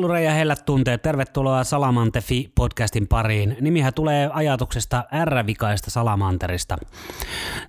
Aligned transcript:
Hellure 0.00 0.22
ja 0.22 0.32
hellät 0.32 0.64
tunteet, 0.64 1.02
tervetuloa 1.02 1.64
Salamantefi 1.64 2.52
podcastin 2.54 3.08
pariin. 3.08 3.56
Nimihän 3.60 3.94
tulee 3.94 4.30
ajatuksesta 4.32 5.04
R-vikaista 5.24 5.90
Salamanterista. 5.90 6.76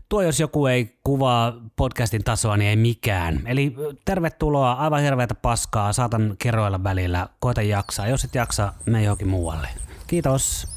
Tuo 0.09 0.21
jos 0.21 0.39
joku 0.39 0.65
ei 0.65 0.99
kuvaa 1.03 1.53
podcastin 1.75 2.23
tasoa, 2.23 2.57
niin 2.57 2.69
ei 2.69 2.75
mikään. 2.75 3.39
Eli 3.45 3.75
tervetuloa, 4.05 4.73
aivan 4.73 5.01
hirveätä 5.01 5.35
paskaa, 5.35 5.93
saatan 5.93 6.35
kerroilla 6.39 6.83
välillä, 6.83 7.27
koita 7.39 7.61
jaksaa. 7.61 8.07
Jos 8.07 8.23
et 8.23 8.35
jaksa, 8.35 8.73
me 8.85 9.03
johonkin 9.03 9.27
muualle. 9.27 9.67
Kiitos. 10.07 10.67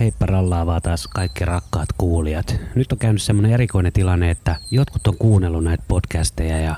Heippa 0.00 0.26
rallaavaa 0.26 0.80
taas 0.80 1.06
kaikki 1.06 1.44
rakkaat 1.44 1.88
kuulijat. 1.98 2.56
Nyt 2.74 2.92
on 2.92 2.98
käynyt 2.98 3.22
semmonen 3.22 3.52
erikoinen 3.52 3.92
tilanne, 3.92 4.30
että 4.30 4.56
jotkut 4.70 5.06
on 5.06 5.18
kuunnellut 5.18 5.64
näitä 5.64 5.84
podcasteja 5.88 6.58
ja 6.58 6.76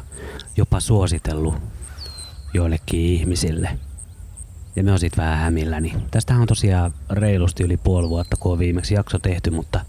jopa 0.56 0.80
suositellut 0.80 1.54
joillekin 2.54 3.00
ihmisille. 3.00 3.78
Ja 4.76 4.84
me 4.84 4.92
on 4.92 4.98
sit 4.98 5.16
vähän 5.16 5.38
hämilläni. 5.38 5.94
Tästähän 6.10 6.42
on 6.42 6.48
tosiaan 6.48 6.94
reilusti 7.10 7.62
yli 7.62 7.76
puoli 7.76 8.08
vuotta, 8.08 8.36
kun 8.36 8.52
on 8.52 8.58
viimeksi 8.58 8.94
jakso 8.94 9.18
tehty, 9.18 9.50
mutta 9.50 9.80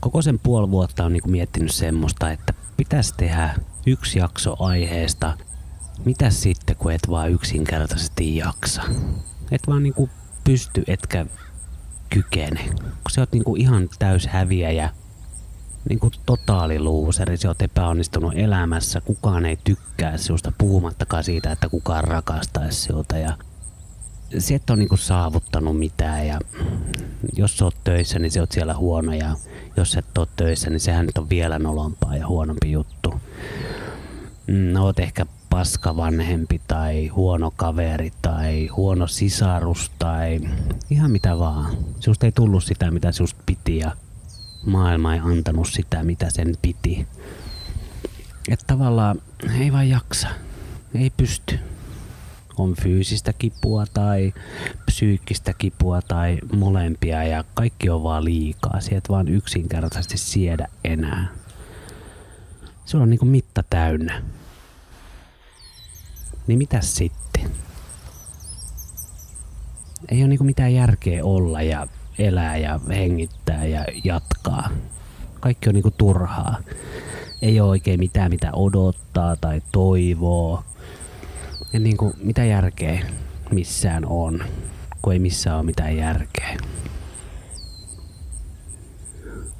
koko 0.00 0.22
sen 0.22 0.38
puoli 0.38 0.70
vuotta 0.70 1.04
on 1.04 1.12
niinku 1.12 1.28
miettinyt 1.30 1.70
semmoista, 1.70 2.30
että 2.30 2.54
pitäisi 2.76 3.14
tehdä 3.16 3.54
yksi 3.86 4.18
jakso 4.18 4.56
aiheesta. 4.58 5.38
Mitä 6.04 6.30
sitten, 6.30 6.76
kun 6.76 6.92
et 6.92 7.10
vaan 7.10 7.30
yksinkertaisesti 7.30 8.36
jaksa? 8.36 8.82
Et 9.50 9.62
vaan 9.66 9.82
niinku 9.82 10.10
pysty, 10.44 10.84
etkä 10.86 11.26
kykene. 12.10 12.64
Kun 12.82 13.10
sä 13.10 13.20
oot 13.20 13.32
niinku 13.32 13.56
ihan 13.56 13.88
täys 13.98 14.26
häviäjä, 14.26 14.90
niinku 15.88 16.10
totaaliluuseri, 16.26 17.36
sä 17.36 17.48
oot 17.48 17.62
epäonnistunut 17.62 18.32
elämässä, 18.36 19.00
kukaan 19.00 19.46
ei 19.46 19.58
tykkää 19.64 20.16
sinusta, 20.16 20.52
puhumattakaan 20.58 21.24
siitä, 21.24 21.52
että 21.52 21.68
kukaan 21.68 22.04
rakastaisi 22.04 22.80
sinulta 22.80 23.18
ja 23.18 23.36
sä 24.38 24.54
et 24.54 24.70
ole 24.70 24.78
niinku 24.78 24.96
saavuttanut 24.96 25.78
mitään 25.78 26.26
ja 26.26 26.40
jos 27.36 27.58
sä 27.58 27.64
oot 27.64 27.76
töissä, 27.84 28.18
niin 28.18 28.30
sä 28.30 28.40
oot 28.40 28.52
siellä 28.52 28.74
huono 28.74 29.12
ja 29.12 29.36
jos 29.76 29.96
et 29.96 30.18
ole 30.18 30.28
töissä, 30.36 30.70
niin 30.70 30.80
sehän 30.80 31.06
nyt 31.06 31.18
on 31.18 31.28
vielä 31.28 31.58
nolompaa 31.58 32.16
ja 32.16 32.26
huonompi 32.26 32.72
juttu. 32.72 33.14
Mm, 34.46 34.76
oot 34.76 34.98
ehkä 34.98 35.26
paska 35.50 35.96
vanhempi 35.96 36.60
tai 36.68 37.06
huono 37.06 37.52
kaveri 37.56 38.10
tai 38.22 38.66
huono 38.66 39.06
sisarus 39.06 39.90
tai 39.98 40.40
ihan 40.90 41.10
mitä 41.10 41.38
vaan. 41.38 41.76
Susta 42.00 42.26
ei 42.26 42.32
tullut 42.32 42.64
sitä, 42.64 42.90
mitä 42.90 43.12
susta 43.12 43.42
piti 43.46 43.78
ja 43.78 43.90
maailma 44.66 45.14
ei 45.14 45.20
antanut 45.24 45.68
sitä, 45.68 46.02
mitä 46.02 46.30
sen 46.30 46.54
piti. 46.62 47.06
Että 48.48 48.64
tavallaan 48.66 49.22
ei 49.60 49.72
vaan 49.72 49.88
jaksa, 49.88 50.28
ei 50.94 51.10
pysty. 51.16 51.58
On 52.58 52.74
fyysistä 52.82 53.32
kipua 53.32 53.86
tai 53.94 54.32
psyykkistä 54.86 55.52
kipua 55.58 56.02
tai 56.02 56.38
molempia 56.56 57.24
ja 57.24 57.44
kaikki 57.54 57.90
on 57.90 58.02
vaan 58.02 58.24
liikaa. 58.24 58.80
Sieltä 58.80 59.08
vaan 59.08 59.28
yksinkertaisesti 59.28 60.18
siedä 60.18 60.68
enää. 60.84 61.28
Se 62.84 62.96
on 62.96 63.10
niinku 63.10 63.26
mitta 63.26 63.64
täynnä 63.70 64.22
niin 66.46 66.58
mitä 66.58 66.80
sitten? 66.80 67.50
Ei 70.08 70.20
ole 70.20 70.28
niinku 70.28 70.44
mitään 70.44 70.74
järkeä 70.74 71.24
olla 71.24 71.62
ja 71.62 71.86
elää 72.18 72.56
ja 72.56 72.80
hengittää 72.88 73.64
ja 73.64 73.84
jatkaa. 74.04 74.68
Kaikki 75.40 75.68
on 75.68 75.74
niinku 75.74 75.90
turhaa. 75.90 76.58
Ei 77.42 77.60
ole 77.60 77.70
oikein 77.70 78.00
mitään 78.00 78.30
mitä 78.30 78.50
odottaa 78.52 79.36
tai 79.36 79.62
toivoo. 79.72 80.64
Ja 81.72 81.80
niinku, 81.80 82.14
mitä 82.22 82.44
järkeä 82.44 83.06
missään 83.50 84.04
on, 84.06 84.44
kun 85.02 85.12
ei 85.12 85.18
missään 85.18 85.56
ole 85.56 85.66
mitään 85.66 85.96
järkeä. 85.96 86.56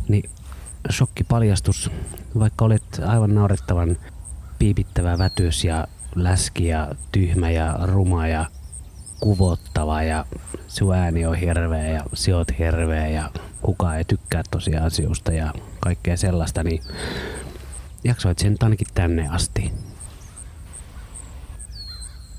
Niin 0.08 0.30
shokkipaljastus, 0.92 1.90
vaikka 2.38 2.64
olet 2.64 3.00
aivan 3.06 3.34
naurettavan 3.34 3.96
piipittävä 4.58 5.18
vätys 5.18 5.64
ja 5.64 5.86
läski 6.14 6.66
ja 6.66 6.88
tyhmä 7.12 7.50
ja 7.50 7.78
ruma 7.82 8.28
ja 8.28 8.46
kuvottava 9.20 10.02
ja 10.02 10.26
sun 10.68 10.94
ääni 10.94 11.26
on 11.26 11.34
hirveä 11.34 11.88
ja 11.88 12.04
sä 12.14 12.36
oot 12.36 12.58
hirveä 12.58 13.08
ja 13.08 13.30
kukaan 13.62 13.98
ei 13.98 14.04
tykkää 14.04 14.42
tosiaan 14.50 14.90
sinusta 14.90 15.32
ja 15.32 15.52
kaikkea 15.80 16.16
sellaista, 16.16 16.62
niin 16.62 16.82
jaksoit 18.04 18.38
sen 18.38 18.56
ainakin 18.60 18.86
tänne 18.94 19.28
asti. 19.28 19.72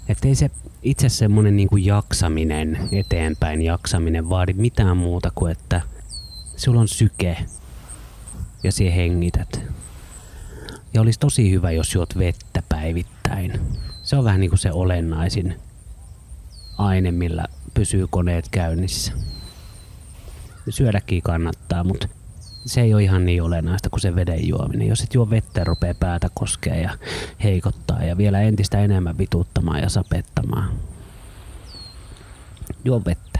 Että 0.09 0.27
ei 0.27 0.35
se 0.35 0.51
itse 0.81 1.09
semmonen 1.09 1.55
niinku 1.55 1.77
jaksaminen, 1.77 2.89
eteenpäin 2.91 3.61
jaksaminen 3.61 4.29
vaadi 4.29 4.53
mitään 4.53 4.97
muuta 4.97 5.31
kuin 5.35 5.51
että 5.51 5.81
sulla 6.55 6.81
on 6.81 6.87
syke 6.87 7.37
ja 8.63 8.71
siihen 8.71 8.93
hengität. 8.93 9.61
Ja 10.93 11.01
olisi 11.01 11.19
tosi 11.19 11.51
hyvä, 11.51 11.71
jos 11.71 11.93
juot 11.93 12.17
vettä 12.17 12.63
päivittäin. 12.69 13.59
Se 14.03 14.15
on 14.15 14.23
vähän 14.23 14.39
niin 14.39 14.49
kuin 14.49 14.59
se 14.59 14.71
olennaisin 14.71 15.55
aine, 16.77 17.11
millä 17.11 17.45
pysyy 17.73 18.07
koneet 18.09 18.49
käynnissä. 18.51 19.11
Syödäkin 20.69 21.21
kannattaa, 21.21 21.83
mutta 21.83 22.07
se 22.65 22.81
ei 22.81 22.93
ole 22.93 23.03
ihan 23.03 23.25
niin 23.25 23.43
olennaista 23.43 23.89
kuin 23.89 23.99
se 23.99 24.15
veden 24.15 24.47
juominen. 24.47 24.87
Jos 24.87 25.01
et 25.01 25.13
juo 25.13 25.29
vettä, 25.29 25.63
rupeaa 25.63 25.93
päätä 25.93 26.29
koskee 26.33 26.81
ja 26.81 26.97
heikottaa 27.43 28.03
ja 28.03 28.17
vielä 28.17 28.41
entistä 28.41 28.79
enemmän 28.79 29.17
vituttamaan 29.17 29.79
ja 29.81 29.89
sapettamaan. 29.89 30.69
Juo 32.85 33.01
vettä. 33.05 33.39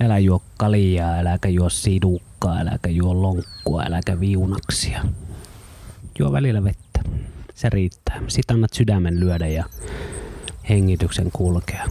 Älä 0.00 0.18
juo 0.18 0.42
kaljaa, 0.56 1.14
äläkä 1.14 1.48
juo 1.48 1.68
sidukkaa, 1.68 2.58
äläkä 2.58 2.88
juo 2.88 3.22
lonkkua, 3.22 3.82
äläkä 3.82 4.20
viunaksia 4.20 5.04
juo 6.18 6.32
välillä 6.32 6.64
vettä. 6.64 7.00
Se 7.54 7.70
riittää. 7.70 8.22
Sitten 8.28 8.54
annat 8.54 8.72
sydämen 8.72 9.20
lyödä 9.20 9.46
ja 9.46 9.64
hengityksen 10.70 11.30
kulkea. 11.32 11.86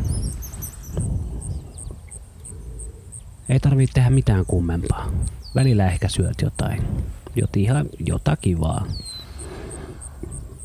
Ei 3.50 3.60
tarvitse 3.60 3.94
tehdä 3.94 4.10
mitään 4.10 4.46
kummempaa. 4.46 5.12
Välillä 5.56 5.88
ehkä 5.88 6.08
syöt 6.08 6.42
jotain. 6.42 6.88
Jot 7.36 7.58
ihan 7.58 7.86
jotakin 8.06 8.60
vaan. 8.60 8.88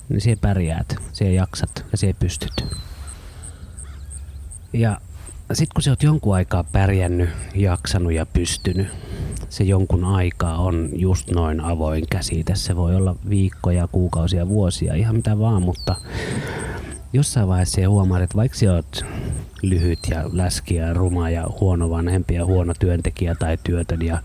Niin 0.09 0.21
siihen 0.21 0.39
pärjäät, 0.39 0.97
siihen 1.13 1.35
jaksat 1.35 1.87
ja 1.93 1.99
siihen 1.99 2.17
pystyt. 2.19 2.67
Ja 4.73 5.01
sit 5.53 5.73
kun 5.73 5.83
sä 5.83 5.91
oot 5.91 6.03
jonkun 6.03 6.35
aikaa 6.35 6.65
pärjännyt, 6.65 7.31
jaksanut 7.55 8.13
ja 8.13 8.27
pystynyt, 8.27 8.89
se 9.49 9.65
jonkun 9.65 10.05
aikaa 10.05 10.59
on 10.59 10.89
just 10.93 11.31
noin 11.31 11.61
avoin 11.61 12.05
käsite. 12.11 12.55
Se 12.55 12.77
voi 12.77 12.97
olla 12.97 13.17
viikkoja, 13.29 13.89
kuukausia, 13.93 14.49
vuosia, 14.49 14.95
ihan 14.95 15.17
mitä 15.17 15.39
vaan, 15.39 15.63
mutta 15.63 15.97
jossain 17.15 17.49
vaiheessa 17.49 17.75
se 17.75 17.85
huomaat, 17.85 18.23
että 18.23 18.37
vaikka 18.37 18.59
sä 18.59 18.73
oot 18.73 19.05
lyhyt 19.63 19.99
ja 20.11 20.25
läski 20.33 20.75
ja 20.75 20.95
ruma 20.95 21.31
ja 21.31 21.47
huono 21.61 21.91
vanhempi 21.91 22.35
ja 22.35 22.47
huono 22.47 22.75
työntekijä 22.79 23.35
tai 23.35 23.59
työtön 23.65 24.03
ja 24.03 24.23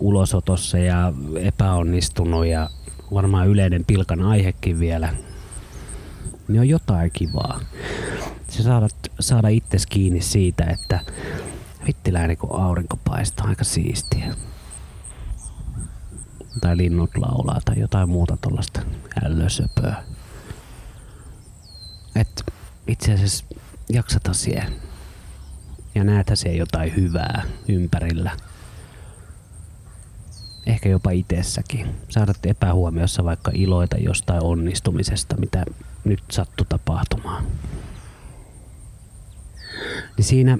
ulosotossa 0.00 0.78
ja 0.78 1.12
epäonnistunut 1.40 2.46
ja 2.46 2.70
varmaan 3.14 3.48
yleinen 3.48 3.84
pilkan 3.84 4.22
aihekin 4.22 4.78
vielä, 4.80 5.14
niin 6.48 6.60
on 6.60 6.68
jotain 6.68 7.10
kivaa. 7.12 7.60
Se 8.48 8.62
saada, 8.62 8.88
saada 9.20 9.48
itses 9.48 9.86
kiinni 9.86 10.20
siitä, 10.20 10.64
että 10.64 11.00
vittiläinen 11.86 12.36
kun 12.36 12.60
aurinko 12.60 12.98
paistaa, 13.04 13.46
aika 13.46 13.64
siistiä. 13.64 14.34
Tai 16.60 16.76
linnut 16.76 17.10
laulaa 17.16 17.60
tai 17.64 17.80
jotain 17.80 18.08
muuta 18.08 18.36
tuollaista 18.40 18.80
ällösöpöä. 19.24 20.15
Et 22.16 22.44
itse 22.86 23.12
asiassa 23.12 23.44
jaksata 23.92 24.32
siihen. 24.32 24.72
Ja 25.94 26.04
näet 26.04 26.30
siellä 26.34 26.58
jotain 26.58 26.96
hyvää 26.96 27.42
ympärillä. 27.68 28.30
Ehkä 30.66 30.88
jopa 30.88 31.10
itsessäkin. 31.10 31.94
Saadat 32.08 32.46
epähuomiossa 32.46 33.24
vaikka 33.24 33.50
iloita 33.54 33.96
jostain 33.96 34.42
onnistumisesta, 34.42 35.36
mitä 35.36 35.64
nyt 36.04 36.22
sattu 36.30 36.64
tapahtumaan. 36.68 37.44
Niin 40.16 40.24
siinä 40.24 40.58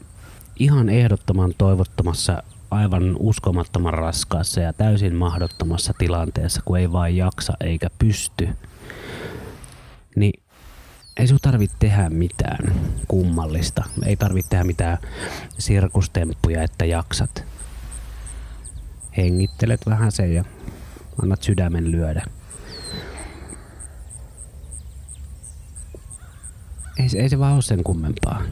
ihan 0.58 0.88
ehdottoman 0.88 1.54
toivottomassa, 1.58 2.42
aivan 2.70 3.16
uskomattoman 3.18 3.94
raskaassa 3.94 4.60
ja 4.60 4.72
täysin 4.72 5.14
mahdottomassa 5.14 5.94
tilanteessa, 5.98 6.62
kun 6.64 6.78
ei 6.78 6.92
vain 6.92 7.16
jaksa 7.16 7.52
eikä 7.60 7.90
pysty, 7.98 8.48
niin 10.16 10.42
ei 11.16 11.26
sun 11.26 11.38
tarvitse 11.42 11.76
tehdä 11.78 12.10
mitään 12.10 12.74
kummallista. 13.08 13.84
Ei 14.06 14.16
tarvitse 14.16 14.50
tehdä 14.50 14.64
mitään 14.64 14.98
sirkustemppuja, 15.58 16.62
että 16.62 16.84
jaksat. 16.84 17.44
Hengittelet 19.16 19.80
vähän 19.86 20.12
sen 20.12 20.34
ja 20.34 20.44
annat 21.22 21.42
sydämen 21.42 21.90
lyödä. 21.90 22.22
ei, 26.98 27.22
ei 27.22 27.28
se 27.28 27.38
vaan 27.38 27.54
ole 27.54 27.62
sen 27.62 27.84
kummempaa. 27.84 28.42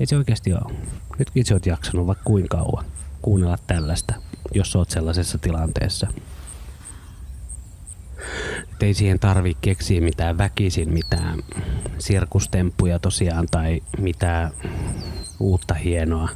Ei 0.00 0.06
se 0.06 0.16
oikeasti 0.16 0.52
ole. 0.52 0.74
Nytkin 1.18 1.46
sä 1.46 1.54
oot 1.54 1.66
jaksanut 1.66 2.06
vaikka 2.06 2.24
kuinka 2.24 2.56
kauan 2.56 2.84
kuunnella 3.22 3.58
tällaista, 3.66 4.14
jos 4.54 4.76
oot 4.76 4.90
sellaisessa 4.90 5.38
tilanteessa. 5.38 6.06
Et 8.72 8.82
ei 8.82 8.94
siihen 8.94 9.18
tarvi 9.18 9.56
keksiä 9.60 10.00
mitään 10.00 10.38
väkisin, 10.38 10.92
mitään 10.92 11.42
sirkustemppuja 12.04 12.98
tosiaan 12.98 13.46
tai 13.50 13.82
mitään 13.98 14.50
uutta 15.40 15.74
hienoa 15.74 16.28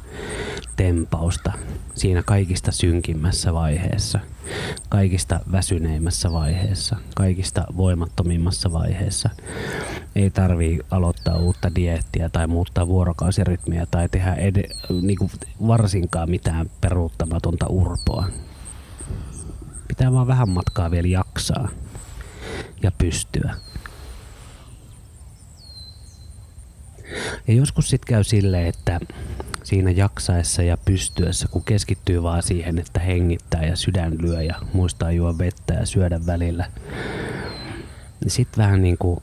tempausta 0.75 1.53
siinä 1.95 2.23
kaikista 2.23 2.71
synkimmässä 2.71 3.53
vaiheessa, 3.53 4.19
kaikista 4.89 5.39
väsyneimmässä 5.51 6.31
vaiheessa, 6.31 6.95
kaikista 7.15 7.65
voimattomimmassa 7.77 8.71
vaiheessa. 8.71 9.29
Ei 10.15 10.29
tarvi 10.29 10.79
aloittaa 10.91 11.37
uutta 11.37 11.75
diettiä 11.75 12.29
tai 12.29 12.47
muuttaa 12.47 12.87
vuorokausirytmiä 12.87 13.87
tai 13.91 14.09
tehdä 14.09 14.33
ed- 14.33 14.75
niinku 15.01 15.31
varsinkaan 15.67 16.29
mitään 16.29 16.69
peruuttamatonta 16.81 17.67
urpoa. 17.67 18.27
Pitää 19.87 20.13
vaan 20.13 20.27
vähän 20.27 20.49
matkaa 20.49 20.91
vielä 20.91 21.07
jaksaa 21.07 21.69
ja 22.83 22.91
pystyä. 22.97 23.68
Ja 27.47 27.53
joskus 27.53 27.89
sitten 27.89 28.07
käy 28.07 28.23
silleen, 28.23 28.67
että 28.67 28.99
siinä 29.63 29.91
jaksaessa 29.91 30.63
ja 30.63 30.77
pystyessä, 30.77 31.47
kun 31.51 31.63
keskittyy 31.63 32.23
vaan 32.23 32.43
siihen, 32.43 32.79
että 32.79 32.99
hengittää 32.99 33.65
ja 33.65 33.75
sydän 33.75 34.15
lyö 34.21 34.41
ja 34.41 34.55
muistaa 34.73 35.11
juo 35.11 35.37
vettä 35.37 35.73
ja 35.73 35.85
syödä 35.85 36.25
välillä, 36.25 36.71
niin 38.21 38.31
sitten 38.31 38.63
vähän 38.63 38.81
niin 38.81 38.97
kuin 38.97 39.19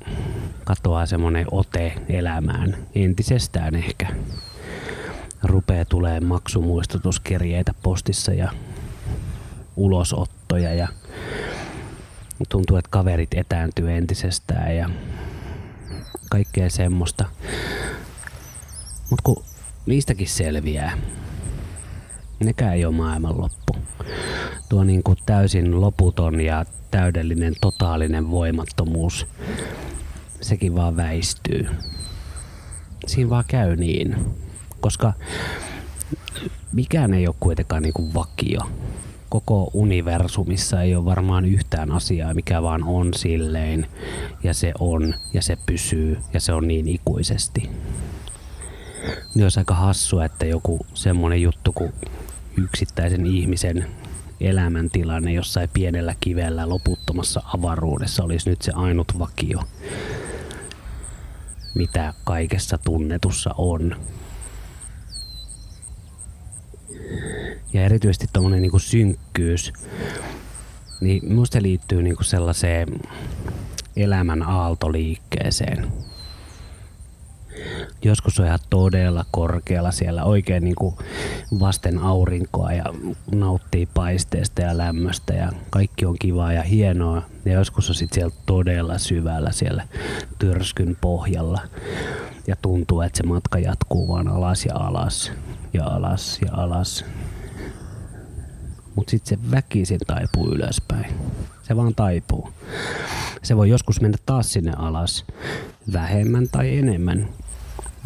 katoaa 0.65 1.07
semmoinen 1.07 1.47
ote 1.51 1.95
elämään 2.09 2.77
entisestään 2.95 3.75
ehkä. 3.75 4.07
Rupee 5.43 5.85
tulee 5.85 6.21
maksumuistutuskirjeitä 6.21 7.75
postissa 7.83 8.33
ja 8.33 8.51
ulosottoja 9.77 10.75
ja 10.75 10.89
tuntuu, 12.49 12.77
että 12.77 12.91
kaverit 12.91 13.35
etääntyy 13.35 13.93
entisestään 13.93 14.77
ja 14.77 14.91
kaikkea 16.31 16.71
semmoista. 16.71 17.25
Mutta 19.11 19.23
kun 19.25 19.45
niistäkin 19.87 20.29
selviää, 20.29 20.99
nekään 22.41 22.75
ei 22.75 22.85
ole 22.85 22.95
maailmanloppu. 22.95 23.77
Tuo 24.69 24.85
niin 24.85 25.03
kuin 25.03 25.19
täysin 25.27 25.81
loputon 25.81 26.41
ja 26.41 26.65
täydellinen 26.91 27.55
totaalinen 27.61 28.31
voimattomuus, 28.31 29.27
sekin 30.41 30.75
vaan 30.75 30.97
väistyy. 30.97 31.67
Siinä 33.07 33.31
vaan 33.31 33.45
käy 33.49 33.77
niin, 33.77 34.17
koska 34.81 35.13
mikään 36.73 37.15
ei 37.15 37.27
ole 37.27 37.35
kuitenkaan 37.41 37.83
niin 37.83 37.93
kuin 37.93 38.15
vakio 38.15 38.61
koko 39.29 39.71
universumissa 39.73 40.83
ei 40.83 40.95
ole 40.95 41.05
varmaan 41.05 41.45
yhtään 41.45 41.91
asiaa, 41.93 42.35
mikä 42.35 42.63
vaan 42.63 42.85
on 42.85 43.15
silleen, 43.15 43.87
ja 44.43 44.55
se 44.55 44.73
on, 44.81 45.15
ja 45.35 45.43
se 45.43 45.57
pysyy, 45.67 46.19
ja 46.33 46.41
se 46.41 46.53
on 46.53 46.69
niin 46.69 46.89
ikuisesti. 46.89 47.71
Olisi 49.43 49.61
aika 49.61 49.75
hassua, 49.75 50.25
että 50.25 50.47
joku 50.47 50.87
semmonen 50.95 51.43
juttu 51.43 51.73
kuin 51.73 51.93
yksittäisen 52.59 53.27
ihmisen 53.27 53.87
elämäntilanne 54.41 55.33
jossain 55.33 55.69
pienellä 55.73 56.15
kivellä 56.21 56.69
loputtomassa 56.69 57.43
avaruudessa 57.55 58.25
olisi 58.25 58.51
nyt 58.51 58.63
se 58.63 58.73
ainut 58.75 59.19
vakio, 59.19 59.61
mitä 61.75 62.15
kaikessa 62.25 62.79
tunnetussa 62.79 63.55
on. 63.59 63.97
ja 67.77 67.85
erityisesti 67.85 68.27
tuommoinen 68.33 68.63
niin 68.63 68.81
synkkyys, 68.81 69.73
niin 71.01 71.29
minusta 71.29 71.63
liittyy 71.63 72.03
niin 72.03 72.17
kuin 72.17 72.27
sellaiseen 72.27 72.89
elämän 73.97 74.43
aaltoliikkeeseen. 74.43 75.93
Joskus 78.07 78.41
on 78.41 78.47
ihan 78.47 78.59
todella 78.71 79.25
korkealla 79.31 79.91
siellä 79.91 80.25
oikein 80.25 80.65
niin 80.65 80.75
kuin 80.75 80.97
vasten 81.61 81.99
aurinkoa 81.99 82.73
ja 82.73 82.85
nauttii 83.35 83.87
paisteesta 83.87 84.63
ja 84.63 84.79
lämmöstä 84.79 85.35
ja 85.35 85.53
kaikki 85.71 86.07
on 86.07 86.17
kivaa 86.19 86.53
ja 86.53 86.63
hienoa. 86.63 87.23
Ja 87.45 87.53
joskus 87.53 87.89
on 87.89 87.95
sitten 87.95 88.15
siellä 88.15 88.37
todella 88.47 88.99
syvällä 88.99 89.53
siellä 89.53 89.85
tyrskyn 90.39 90.97
pohjalla 91.01 91.61
ja 92.47 92.57
tuntuu, 92.63 93.01
että 93.01 93.17
se 93.17 93.23
matka 93.23 93.59
jatkuu 93.59 94.09
vaan 94.09 94.29
alas 94.29 94.67
ja 94.67 94.77
alas 94.77 95.33
ja 95.73 95.85
alas 95.85 96.39
ja 96.43 96.49
alas 96.53 97.05
mutta 98.95 99.11
sitten 99.11 99.39
se 99.39 99.51
väkisin 99.51 100.01
taipuu 100.07 100.53
ylöspäin. 100.53 101.15
Se 101.63 101.77
vaan 101.77 101.95
taipuu. 101.95 102.53
Se 103.43 103.57
voi 103.57 103.69
joskus 103.69 104.01
mennä 104.01 104.19
taas 104.27 104.53
sinne 104.53 104.73
alas, 104.77 105.25
vähemmän 105.93 106.49
tai 106.53 106.79
enemmän, 106.79 107.29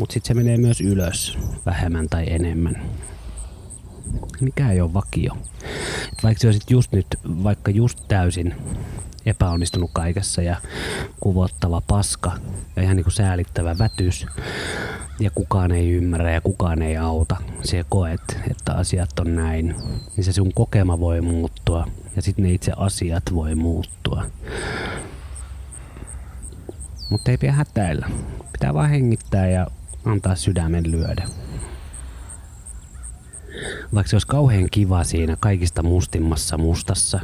mutta 0.00 0.12
sitten 0.12 0.29
se 0.29 0.35
menee 0.35 0.56
myös 0.56 0.81
ylös, 0.81 1.38
vähemmän 1.67 2.08
tai 2.08 2.25
enemmän. 2.29 2.82
Mikä 4.41 4.70
ei 4.70 4.81
ole 4.81 4.94
vakio. 4.94 5.37
Vaikka 6.23 6.47
olisit 6.47 6.70
just 6.70 6.93
nyt, 6.93 7.06
vaikka 7.25 7.70
just 7.70 7.99
täysin 8.08 8.55
epäonnistunut 9.26 9.91
kaikessa 9.93 10.43
ja 10.43 10.56
kuvottava 11.20 11.82
paska 11.87 12.32
ja 12.76 12.82
ihan 12.82 12.97
niinku 12.97 13.11
säälittävä 13.11 13.79
vätys, 13.79 14.26
ja 15.20 15.31
kukaan 15.31 15.73
ei 15.73 15.91
ymmärrä 15.91 16.32
ja 16.32 16.41
kukaan 16.41 16.82
ei 16.82 16.97
auta. 16.97 17.37
Se 17.64 17.85
koet, 17.88 18.38
että 18.50 18.73
asiat 18.73 19.19
on 19.19 19.35
näin, 19.35 19.75
niin 20.17 20.25
se 20.25 20.32
sun 20.32 20.52
kokema 20.55 21.00
voi 21.00 21.20
muuttua 21.20 21.87
ja 22.17 22.23
sitten 22.23 22.44
ne 22.44 22.52
itse 22.52 22.73
asiat 22.76 23.23
voi 23.35 23.55
muuttua. 23.55 24.25
Mutta 27.11 27.31
ei 27.31 27.38
pidä 27.38 27.52
hätäillä. 27.52 28.11
Pitää 28.52 28.75
vaan 28.75 28.91
hengittää 28.91 29.49
ja 29.49 29.66
antaa 30.04 30.37
sydämen 30.37 30.90
lyödä. 30.90 31.28
Vaikka 33.95 34.11
se 34.11 34.16
olisi 34.16 34.26
kauhean 34.26 34.69
kiva 34.71 35.04
siinä 35.04 35.37
kaikista 35.40 35.83
mustimmassa 35.83 36.59
mustassa, 36.59 37.21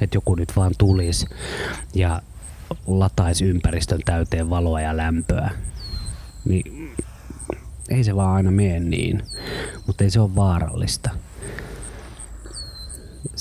että 0.00 0.16
joku 0.16 0.34
nyt 0.34 0.52
vaan 0.56 0.72
tulisi 0.78 1.26
ja 1.94 2.22
lataisi 2.86 3.44
ympäristön 3.44 4.00
täyteen 4.04 4.50
valoa 4.50 4.80
ja 4.80 4.96
lämpöä, 4.96 5.50
niin 6.44 6.94
ei 7.88 8.04
se 8.04 8.16
vaan 8.16 8.36
aina 8.36 8.50
mene 8.50 8.80
niin, 8.80 9.22
mutta 9.86 10.04
ei 10.04 10.10
se 10.10 10.20
ole 10.20 10.34
vaarallista. 10.34 11.10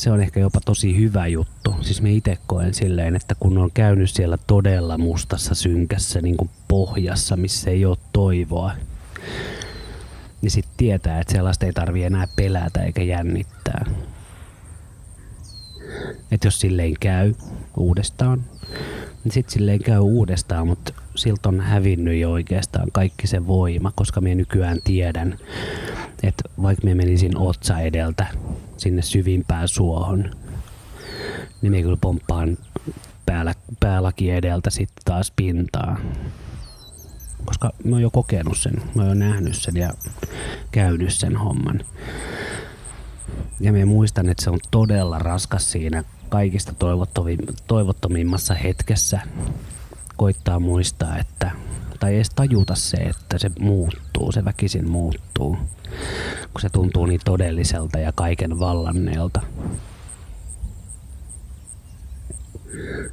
Se 0.01 0.11
on 0.11 0.21
ehkä 0.21 0.39
jopa 0.39 0.59
tosi 0.65 0.97
hyvä 0.97 1.27
juttu. 1.27 1.75
Siis 1.81 2.01
me 2.01 2.11
itse 2.11 2.37
koen 2.47 2.73
silleen, 2.73 3.15
että 3.15 3.35
kun 3.39 3.57
on 3.57 3.71
käynyt 3.73 4.09
siellä 4.09 4.37
todella 4.47 4.97
mustassa 4.97 5.55
synkässä 5.55 6.21
niin 6.21 6.37
kuin 6.37 6.49
pohjassa, 6.67 7.37
missä 7.37 7.69
ei 7.69 7.85
ole 7.85 7.97
toivoa, 8.13 8.71
niin 10.41 10.51
sitten 10.51 10.73
tietää, 10.77 11.19
että 11.19 11.33
sellaista 11.33 11.65
ei 11.65 11.73
tarvi 11.73 12.03
enää 12.03 12.27
pelätä 12.35 12.83
eikä 12.83 13.03
jännittää. 13.03 13.85
Että 16.31 16.47
jos 16.47 16.59
silleen 16.59 16.93
käy 16.99 17.33
uudestaan, 17.77 18.43
niin 19.23 19.31
sitten 19.31 19.53
silleen 19.53 19.83
käy 19.83 19.99
uudestaan, 19.99 20.67
mutta 20.67 20.93
siltä 21.15 21.49
on 21.49 21.59
hävinnyt 21.59 22.19
jo 22.19 22.31
oikeastaan 22.31 22.87
kaikki 22.91 23.27
se 23.27 23.47
voima, 23.47 23.91
koska 23.95 24.21
minä 24.21 24.35
nykyään 24.35 24.77
tiedän, 24.83 25.37
että 26.23 26.43
vaikka 26.61 26.85
me 26.85 26.95
menisin 26.95 27.37
otsa 27.37 27.79
edeltä 27.79 28.27
sinne 28.81 29.01
syvimpään 29.01 29.67
suohon, 29.67 30.31
niin 31.61 31.71
me 31.71 31.81
kyllä 31.81 31.97
pomppaan 32.01 32.57
päällä, 33.25 33.53
päälaki 33.79 34.31
edeltä 34.31 34.69
sitten 34.69 35.03
taas 35.05 35.31
pintaa. 35.35 35.97
Koska 37.45 37.73
mä 37.83 37.95
oon 37.95 38.01
jo 38.01 38.09
kokenut 38.09 38.57
sen, 38.57 38.73
mä 38.95 39.01
oon 39.01 39.09
jo 39.09 39.13
nähnyt 39.13 39.55
sen 39.55 39.75
ja 39.75 39.93
käynyt 40.71 41.13
sen 41.13 41.37
homman. 41.37 41.79
Ja 43.59 43.71
mä 43.71 43.85
muistan, 43.85 44.29
että 44.29 44.43
se 44.43 44.49
on 44.49 44.59
todella 44.71 45.19
raskas 45.19 45.71
siinä 45.71 46.03
kaikista 46.29 46.73
toivottomimmassa 47.67 48.53
hetkessä 48.53 49.19
koittaa 50.21 50.59
muistaa, 50.59 51.17
että 51.17 51.51
tai 51.99 52.15
edes 52.15 52.29
tajuta 52.29 52.75
se, 52.75 52.97
että 52.97 53.37
se 53.37 53.51
muuttuu, 53.59 54.31
se 54.31 54.45
väkisin 54.45 54.89
muuttuu, 54.89 55.57
kun 56.53 56.61
se 56.61 56.69
tuntuu 56.69 57.05
niin 57.05 57.21
todelliselta 57.25 57.99
ja 57.99 58.11
kaiken 58.11 58.59
vallanneelta. 58.59 59.41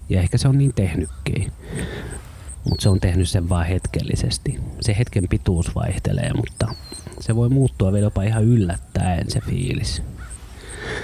Ja 0.08 0.20
ehkä 0.20 0.38
se 0.38 0.48
on 0.48 0.58
niin 0.58 0.74
tehnytkin, 0.74 1.52
mutta 2.64 2.82
se 2.82 2.88
on 2.88 3.00
tehnyt 3.00 3.28
sen 3.28 3.48
vain 3.48 3.66
hetkellisesti. 3.66 4.60
Se 4.80 4.96
hetken 4.98 5.28
pituus 5.28 5.74
vaihtelee, 5.74 6.32
mutta 6.34 6.74
se 7.20 7.36
voi 7.36 7.48
muuttua 7.48 7.92
vielä 7.92 8.06
jopa 8.06 8.22
ihan 8.22 8.44
yllättäen 8.44 9.30
se 9.30 9.40
fiilis. 9.40 10.02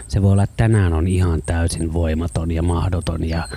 Se 0.09 0.23
voi 0.23 0.33
olla, 0.33 0.43
että 0.43 0.57
tänään 0.57 0.93
on 0.93 1.09
ihan 1.09 1.43
täysin 1.47 1.93
voimaton 1.93 2.51
ja 2.51 2.63
mahdoton 2.63 3.29
ja 3.29 3.49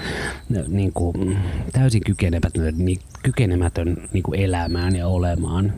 niin 0.68 0.94
kuin, 0.94 1.38
täysin 1.72 2.02
kykenemätön, 2.06 2.74
niin, 2.78 3.00
kykenemätön 3.24 3.98
niin 4.14 4.24
kuin 4.24 4.40
elämään 4.40 4.96
ja 4.96 5.08
olemaan. 5.08 5.74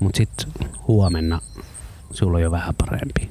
Mutta 0.00 0.16
sitten 0.16 0.70
huomenna 0.88 1.40
sulla 2.10 2.36
on 2.36 2.42
jo 2.42 2.50
vähän 2.50 2.74
parempi. 2.74 3.28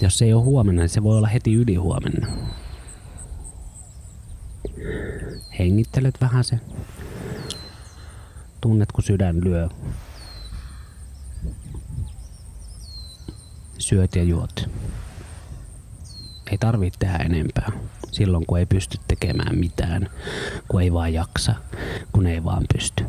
Jos 0.00 0.18
se 0.18 0.24
ei 0.24 0.34
ole 0.34 0.42
huomenna, 0.42 0.82
niin 0.82 0.88
se 0.88 1.02
voi 1.02 1.18
olla 1.18 1.28
heti 1.28 1.54
yli 1.54 1.74
huomenna. 1.74 2.26
Hengittelet 5.58 6.20
vähän 6.20 6.44
se. 6.44 6.60
Tunnet, 8.60 8.92
kun 8.92 9.04
sydän 9.04 9.44
lyö. 9.44 9.68
Syöt 13.82 14.16
ja 14.16 14.22
juot. 14.22 14.70
Ei 16.50 16.58
tarvitse 16.58 16.98
tehdä 16.98 17.16
enempää. 17.16 17.72
Silloin, 18.12 18.46
kun 18.46 18.58
ei 18.58 18.66
pysty 18.66 18.98
tekemään 19.08 19.58
mitään. 19.58 20.10
Kun 20.68 20.82
ei 20.82 20.92
vaan 20.92 21.12
jaksa. 21.12 21.54
Kun 22.12 22.26
ei 22.26 22.44
vaan 22.44 22.64
pysty. 22.72 23.04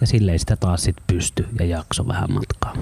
Ja 0.00 0.06
silleen 0.06 0.38
sitä 0.38 0.56
taas 0.56 0.82
sit 0.82 0.96
pysty 1.06 1.46
ja 1.58 1.66
jakso 1.66 2.06
vähän 2.06 2.32
matkaa. 2.32 2.76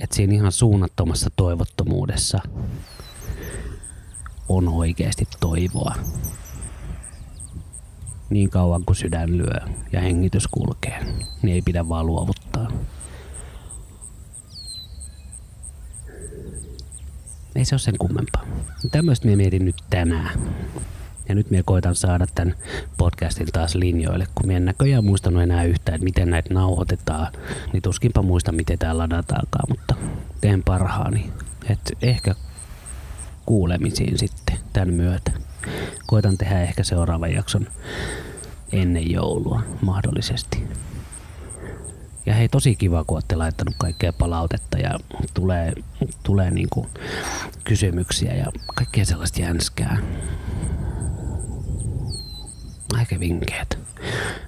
Et 0.00 0.12
siinä 0.12 0.34
ihan 0.34 0.52
suunnattomassa 0.52 1.30
toivottomuudessa 1.36 2.38
on 4.48 4.68
oikeasti 4.68 5.28
toivoa. 5.40 5.94
Niin 8.34 8.50
kauan 8.50 8.84
kuin 8.84 8.96
sydän 8.96 9.38
lyö 9.38 9.60
ja 9.92 10.00
hengitys 10.00 10.46
kulkee, 10.46 11.04
niin 11.42 11.54
ei 11.54 11.62
pidä 11.62 11.88
vaan 11.88 12.06
luovuttaa. 12.06 12.70
Ei 17.54 17.64
se 17.64 17.74
ole 17.74 17.80
sen 17.80 17.98
kummempaa. 17.98 18.44
Tämmöistä 18.90 19.26
minä 19.26 19.36
mietin 19.36 19.64
nyt 19.64 19.76
tänään. 19.90 20.38
Ja 21.28 21.34
nyt 21.34 21.50
minä 21.50 21.62
koitan 21.66 21.94
saada 21.94 22.26
tämän 22.34 22.54
podcastin 22.96 23.46
taas 23.52 23.74
linjoille, 23.74 24.26
kun 24.34 24.46
minä 24.46 24.56
en 24.56 24.64
näköjään 24.64 25.04
muistanut 25.04 25.42
enää 25.42 25.64
yhtään, 25.64 25.94
että 25.94 26.04
miten 26.04 26.30
näitä 26.30 26.54
nauhoitetaan. 26.54 27.32
Niin 27.72 27.82
tuskinpa 27.82 28.22
muista, 28.22 28.52
miten 28.52 28.78
täällä 28.78 29.02
ladataankaan, 29.02 29.68
mutta 29.68 29.94
teen 30.40 30.62
parhaani. 30.62 31.32
Että 31.70 31.92
ehkä 32.02 32.34
kuulemisiin 33.46 34.18
sitten 34.18 34.58
tämän 34.72 34.94
myötä. 34.94 35.32
Koitan 36.06 36.38
tehdä 36.38 36.62
ehkä 36.62 36.84
seuraavan 36.84 37.32
jakson 37.32 37.66
ennen 38.72 39.10
joulua 39.10 39.62
mahdollisesti. 39.80 40.64
Ja 42.26 42.34
hei, 42.34 42.48
tosi 42.48 42.76
kiva, 42.76 43.04
kun 43.04 43.16
olette 43.16 43.36
laittanut 43.36 43.74
kaikkea 43.78 44.12
palautetta 44.12 44.78
ja 44.78 44.98
tulee, 45.34 45.72
tulee 46.22 46.50
niinku 46.50 46.86
kysymyksiä 47.64 48.34
ja 48.34 48.46
kaikkea 48.74 49.04
sellaista 49.04 49.40
jänskää 49.40 49.98
aika 52.94 53.20
vinkeet. 53.20 53.78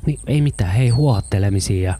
Niin 0.06 0.20
ei 0.26 0.40
mitään, 0.40 0.70
hei 0.70 0.88
huohattelemisia 0.88 1.82
ja 1.82 1.94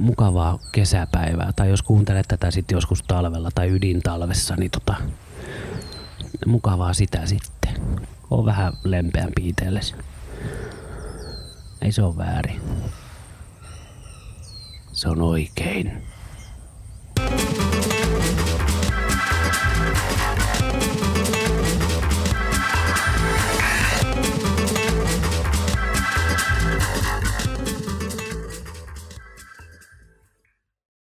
mukavaa 0.00 0.58
kesäpäivää. 0.72 1.52
Tai 1.56 1.68
jos 1.68 1.82
kuuntelet 1.82 2.28
tätä 2.28 2.50
sitten 2.50 2.76
joskus 2.76 3.02
talvella 3.02 3.50
tai 3.54 3.70
ydintalvessa, 3.70 4.56
niin 4.56 4.70
tota, 4.70 4.94
mukavaa 6.46 6.92
sitä 6.92 7.26
sitten. 7.26 7.80
On 8.30 8.44
vähän 8.44 8.72
lempeämpi 8.84 9.48
itsellesi. 9.48 9.94
Ei 11.82 11.92
se 11.92 12.02
ole 12.02 12.16
väärin. 12.16 12.60
Se 14.92 15.08
on 15.08 15.22
oikein. 15.22 16.02